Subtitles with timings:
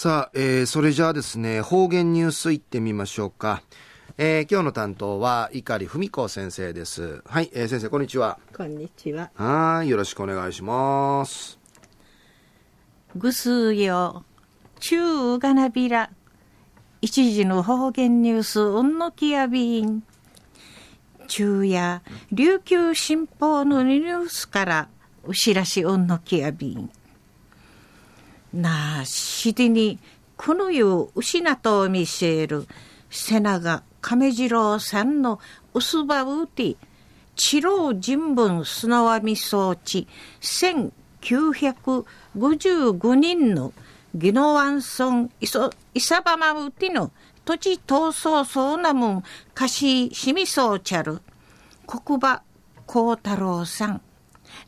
[0.00, 3.64] さあ、えー、それじゃあですね、方言ニュースいってみましょうか。
[4.16, 7.20] えー、今日の担当は碇文子先生です。
[7.26, 8.38] はい、えー、先生こんにちは。
[8.56, 9.32] こんにちは。
[9.34, 11.58] はい、よろしくお願いします。
[13.16, 14.24] ぐすよ、
[14.78, 16.12] 中がなびら、
[17.02, 20.04] 一時の方言ニュース、うんのきやびん。
[21.26, 24.88] 中夜、琉球新報のニュースから、
[25.24, 26.88] うしらしうんのきやびん。
[28.52, 29.98] なあ、しりに、
[30.36, 32.66] このゆう、うしなとを見せる、
[33.10, 35.40] せなが、かめじろうさんの、
[35.74, 36.76] うすばうて、
[37.36, 40.08] ちろうじんぶんすなわみそうち、
[40.40, 42.06] 千九百
[42.36, 43.72] 五十五人の、
[44.14, 47.10] ぎのわんそん、いそ、いさばまうての、
[47.44, 51.20] 土地闘争そうなもん、かししみそうちゃる、
[51.86, 52.42] こくば、
[52.86, 54.00] こうたろうさん。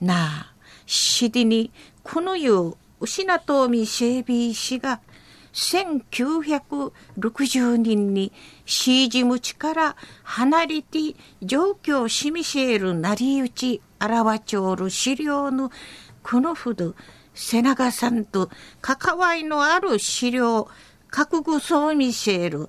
[0.00, 0.52] なあ、
[0.86, 1.70] しりに、
[2.02, 2.74] このゆう、
[3.44, 5.00] とみシェービー氏が
[5.52, 8.32] 1960人に
[8.66, 15.72] シージムチから離れて状況シミシェール成り打ちあらわちょる資料の
[16.22, 16.94] このほど
[17.34, 20.68] 瀬長さんと関わりのある資料
[21.10, 22.68] 覚悟そうミシェール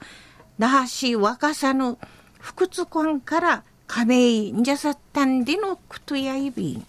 [0.57, 1.99] 那覇市若さの
[2.39, 6.85] 福津館から亀井んじゃさったんでのことやいびん。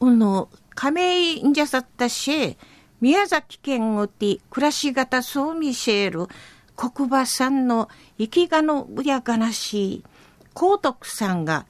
[0.00, 2.56] うの亀井んじゃさったし
[3.00, 6.26] 宮崎県おて暮らし方そう見せる
[6.76, 10.04] 国馬さんの生きがのうやがなし
[10.54, 11.66] 高徳さんが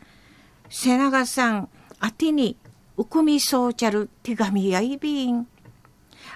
[0.68, 1.68] 瀬長さん
[2.00, 2.56] あてに
[2.96, 5.46] うくみそうちゃる手紙やいびん。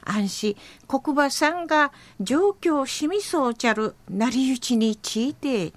[0.05, 0.57] 安心。
[0.87, 5.73] 国馬さんが状況しみそうちゃるなりうちについて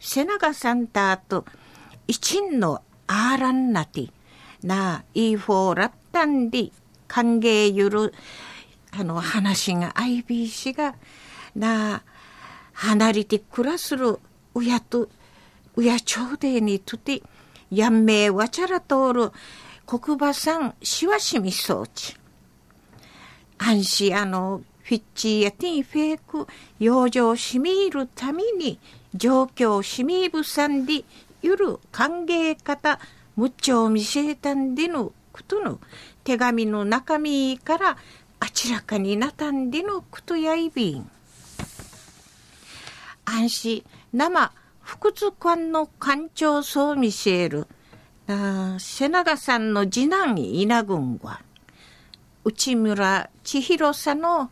[0.00, 1.44] 瀬長さんたと
[2.08, 4.08] 一んのあらんなて
[4.62, 5.92] なあいいフォーラッ
[6.24, 6.70] タンで
[7.06, 8.14] 歓迎ゆる
[8.90, 10.94] あの話が IBC が
[11.54, 12.02] な
[12.72, 14.18] 離れて暮らする
[14.54, 15.10] 親と
[15.76, 17.22] 親朝廷にとて
[17.70, 19.32] やんめいわちゃら通る
[19.84, 22.16] 国馬さんしわしみ装置。
[23.58, 26.46] 安心あのフィッチやティンフェイク
[26.78, 28.78] 養生しみるために
[29.14, 31.04] 状況しみぶさんで
[31.42, 32.98] ゆる歓迎方
[33.36, 35.12] むっちょ見せたんでのこ
[35.42, 35.80] との
[36.22, 37.96] 手紙の中身から
[38.40, 41.10] 明らかになたんでのことやいびん。
[43.24, 43.84] 安心。
[44.12, 47.66] 生福津館の館長そう見せる。
[48.28, 51.40] あ瀬長さんの次男稲軍は。
[52.44, 54.50] 内村千尋さんの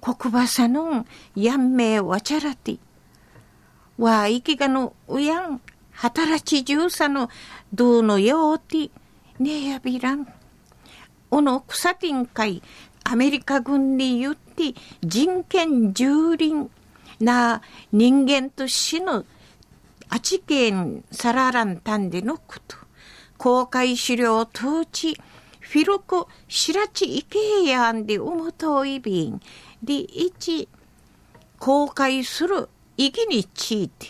[0.00, 1.04] 国馬さんの
[1.34, 2.78] やんめわちゃらて。
[3.98, 5.60] わいきがのうやん。
[5.90, 7.30] 働き中さの
[7.72, 8.90] どうのようて。
[9.38, 10.26] ねえやびらん
[11.30, 12.62] おの草天会
[13.04, 16.68] アメリカ軍に言って人権蹂躙
[17.20, 19.24] な人間と死ぬ
[20.08, 22.86] あちけんさららんたんでのこと。
[23.38, 25.18] 公開資料統治
[25.60, 29.40] フィロコしらちいけやんでおもといびん
[29.82, 30.68] で一
[31.58, 34.08] 公開する意義について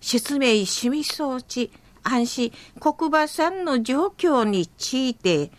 [0.00, 1.70] 説明しみそうち
[2.08, 5.50] 安心国馬さんの状況について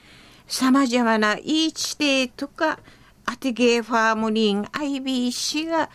[0.49, 2.79] 様々な言い地定とか、
[3.25, 5.89] アテゲーファームリン IBC が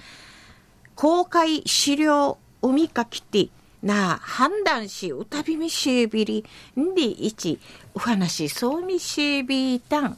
[0.94, 3.48] 公開資料を見かけて、
[3.82, 6.44] なあ、判断し、うたびみしえびり、
[6.78, 7.58] んでいち、
[7.94, 10.16] お話そうみしえびたん。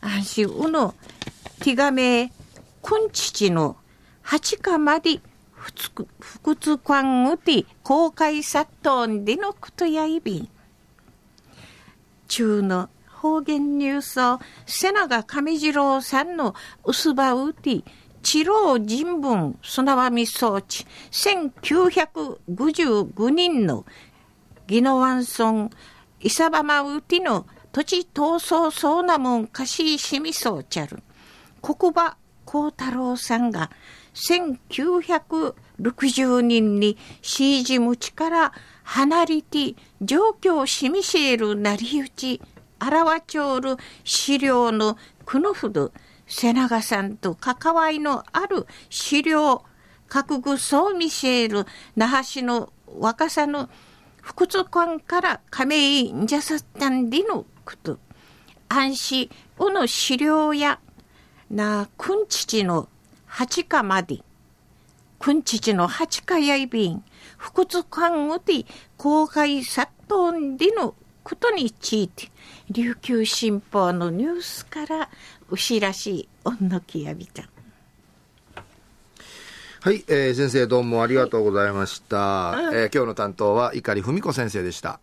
[0.00, 0.94] あんし、うの、
[1.60, 2.30] 手紙、
[2.82, 3.76] くんちちの、
[4.22, 5.20] 八日まで、
[5.68, 10.48] ふつく、ふくつかんうて、公開さっとんでのことやいびん。
[12.26, 17.82] 中の方言ニュースを瀬長上次郎さんの薄葉うて、
[18.22, 20.86] 治療人文すなわみ装置。
[21.10, 23.84] 1955人の
[24.70, 25.68] 宜野湾村。
[26.20, 31.02] 伊佐場まうての土地闘争そうなもんかしいしみそうちゃる。
[31.60, 32.16] 国場
[32.46, 33.70] 幸太郎さんが
[34.18, 42.42] 1960人にシージムチから離れて状況しみせるなりうち
[42.80, 45.92] あらわちょうる資料のくのふど
[46.26, 49.62] 瀬長さんと関わりのある資料
[50.08, 51.66] 覚悟そう見せる
[51.96, 53.68] 那覇市の若さの
[54.20, 57.98] 福津館から亀井んじゃさったんでのこと
[58.68, 60.80] 安心うの資料や
[61.50, 62.88] なあくんちちの
[63.28, 64.20] 八日まで
[65.18, 67.04] くんちちの八日やいびん
[67.36, 68.64] 福津館をで
[68.96, 72.30] 公開さっとんでのことについて
[72.70, 75.10] 琉球新報のニュースから
[75.50, 77.48] 牛らしい女きやびた。
[79.80, 82.16] はい、えー先生どうもありがとうございました。
[82.16, 85.00] はいうんえー今日の担当は碇文子先生でした。